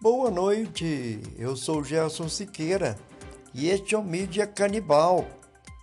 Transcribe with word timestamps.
Boa 0.00 0.30
noite, 0.30 1.20
eu 1.36 1.56
sou 1.56 1.82
Gerson 1.82 2.28
Siqueira 2.28 2.96
e 3.52 3.68
este 3.68 3.96
é 3.96 3.98
o 3.98 4.04
Mídia 4.04 4.46
Canibal. 4.46 5.26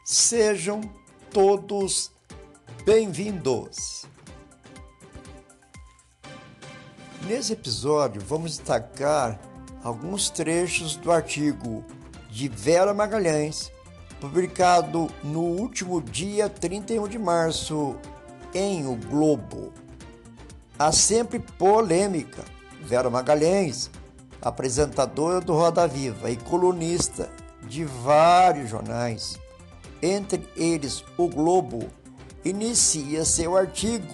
Sejam 0.05 0.79
todos 1.33 2.13
bem-vindos. 2.85 4.05
Nesse 7.23 7.51
episódio, 7.51 8.21
vamos 8.21 8.55
destacar 8.55 9.37
alguns 9.83 10.29
trechos 10.29 10.95
do 10.95 11.11
artigo 11.11 11.83
de 12.31 12.47
Vera 12.47 12.93
Magalhães, 12.93 13.69
publicado 14.21 15.09
no 15.25 15.41
último 15.41 16.01
dia 16.01 16.47
31 16.47 17.09
de 17.09 17.19
março 17.19 17.97
em 18.53 18.87
O 18.87 18.95
Globo. 18.95 19.73
Há 20.79 20.93
sempre 20.93 21.37
polêmica. 21.37 22.45
Vera 22.81 23.09
Magalhães, 23.09 23.89
apresentadora 24.45 25.41
do 25.41 25.53
Roda 25.53 25.87
Viva 25.87 26.29
e 26.29 26.37
colunista 26.37 27.27
de 27.63 27.83
vários 27.83 28.69
jornais, 28.69 29.39
entre 30.03 30.47
eles 30.55 31.03
O 31.17 31.27
Globo, 31.27 31.89
inicia 32.43 33.25
seu 33.25 33.57
artigo 33.57 34.13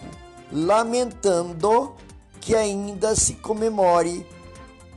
lamentando 0.49 1.93
que 2.39 2.55
ainda 2.55 3.13
se 3.13 3.33
comemore 3.35 4.25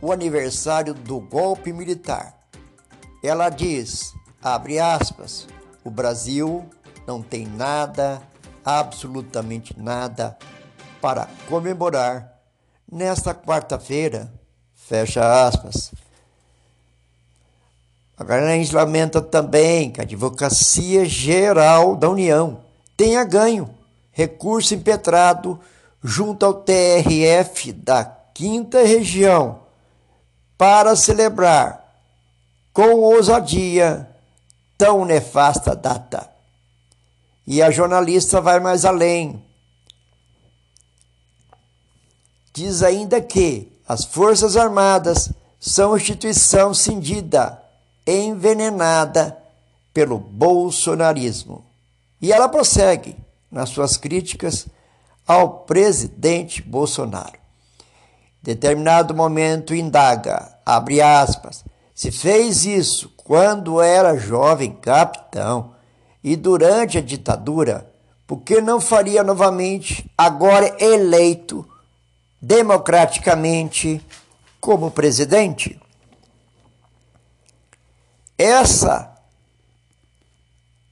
o 0.01 0.13
aniversário 0.13 0.95
do 0.95 1.19
golpe 1.19 1.73
militar. 1.73 2.39
Ela 3.21 3.49
diz, 3.49 4.15
abre 4.41 4.79
aspas, 4.79 5.49
o 5.83 5.91
Brasil 5.91 6.65
não 7.09 7.21
tem 7.21 7.45
nada, 7.45 8.23
absolutamente 8.65 9.75
nada, 9.77 10.39
para 11.01 11.29
comemorar 11.49 12.39
nesta 12.91 13.35
quarta-feira, 13.35 14.33
fecha 14.87 15.47
aspas. 15.47 15.93
A 18.17 18.23
Magalhães 18.23 18.71
lamenta 18.71 19.21
também 19.21 19.91
que 19.91 20.01
a 20.01 20.05
Advocacia 20.05 21.05
Geral 21.05 21.97
da 21.97 22.09
União 22.09 22.61
tenha 22.97 23.25
ganho 23.25 23.75
recurso 24.13 24.75
impetrado 24.75 25.59
junto 26.03 26.45
ao 26.45 26.55
TRF 26.55 27.73
da 27.73 28.05
Quinta 28.05 28.85
Região 28.85 29.61
para 30.57 30.95
celebrar 30.95 31.83
com 32.73 33.01
ousadia 33.01 34.09
tão 34.77 35.05
nefasta 35.05 35.75
data. 35.75 36.31
E 37.47 37.63
a 37.63 37.71
jornalista 37.71 38.41
vai 38.41 38.61
mais 38.61 38.85
além. 38.85 39.43
Diz 42.53 42.83
ainda 42.83 43.21
que 43.21 43.74
as 43.87 44.05
Forças 44.05 44.57
Armadas 44.57 45.31
são 45.61 45.97
instituição 45.97 46.73
cindida, 46.73 47.63
envenenada 48.07 49.37
pelo 49.93 50.19
bolsonarismo. 50.19 51.65
E 52.21 52.33
ela 52.33 52.49
prossegue 52.49 53.17
nas 53.51 53.69
suas 53.69 53.97
críticas 53.97 54.67
ao 55.27 55.61
presidente 55.61 56.61
Bolsonaro. 56.63 57.39
Determinado 58.43 59.15
momento 59.15 59.75
indaga, 59.75 60.59
abre 60.67 61.01
aspas, 61.01 61.65
se 61.95 62.11
fez 62.11 62.67
isso 62.67 63.13
quando 63.17 63.81
era 63.81 64.19
jovem 64.19 64.73
capitão 64.73 65.73
e 66.23 66.37
durante 66.37 66.99
a 66.99 67.01
ditadura, 67.01 67.91
por 68.27 68.41
que 68.41 68.61
não 68.61 68.81
faria 68.81 69.23
novamente, 69.23 70.11
agora 70.17 70.75
eleito 70.83 71.67
democraticamente 72.45 74.05
como 74.61 74.91
presidente? 74.91 75.81
Essa 78.37 79.15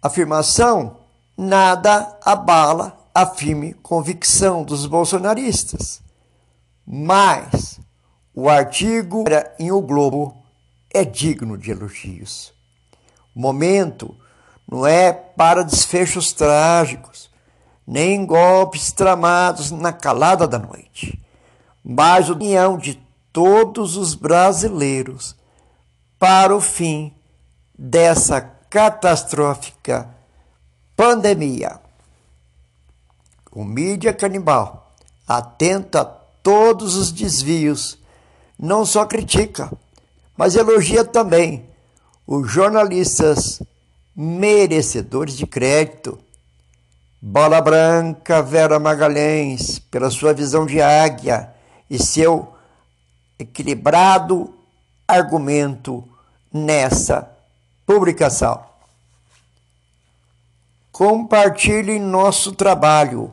afirmação 0.00 0.96
nada 1.36 2.18
abala 2.24 2.98
a 3.14 3.26
firme 3.26 3.74
convicção 3.74 4.64
dos 4.64 4.86
bolsonaristas. 4.86 6.00
Mas 6.86 7.78
o 8.34 8.48
artigo 8.48 9.24
em 9.58 9.70
O 9.70 9.80
Globo 9.82 10.42
é 10.92 11.04
digno 11.04 11.58
de 11.58 11.70
elogios. 11.70 12.52
O 13.34 13.40
momento 13.40 14.16
não 14.66 14.86
é 14.86 15.12
para 15.12 15.62
desfechos 15.62 16.32
trágicos, 16.32 17.30
nem 17.86 18.24
golpes 18.24 18.90
tramados 18.90 19.70
na 19.70 19.92
calada 19.92 20.48
da 20.48 20.58
noite, 20.58 21.20
mas 21.84 22.30
a 22.30 22.32
união 22.32 22.78
de 22.78 23.00
todos 23.32 23.96
os 23.96 24.14
brasileiros 24.14 25.34
para 26.18 26.54
o 26.54 26.60
fim 26.60 27.12
dessa 27.76 28.40
catastrófica 28.40 30.08
pandemia. 30.96 31.80
O 33.50 33.64
mídia 33.64 34.12
canibal, 34.12 34.94
atento 35.26 35.98
a 35.98 36.04
todos 36.04 36.94
os 36.96 37.10
desvios, 37.10 37.98
não 38.58 38.84
só 38.86 39.04
critica, 39.04 39.70
mas 40.36 40.54
elogia 40.54 41.04
também 41.04 41.68
os 42.26 42.50
jornalistas 42.50 43.60
merecedores 44.14 45.36
de 45.36 45.46
crédito. 45.46 46.18
Bola 47.20 47.60
Branca, 47.60 48.42
Vera 48.42 48.78
Magalhães, 48.78 49.78
pela 49.78 50.10
sua 50.10 50.32
visão 50.32 50.66
de 50.66 50.80
águia 50.80 51.52
e 51.92 52.02
seu 52.02 52.54
equilibrado 53.38 54.54
argumento 55.06 56.02
nessa 56.50 57.30
publicação. 57.84 58.64
Compartilhe 60.90 61.98
nosso 61.98 62.52
trabalho. 62.52 63.30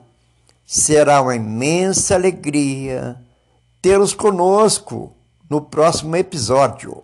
Será 0.67 1.21
uma 1.21 1.37
imensa 1.37 2.15
alegria 2.15 3.15
tê-los 3.81 4.13
conosco 4.13 5.13
no 5.49 5.61
próximo 5.61 6.17
episódio. 6.17 7.01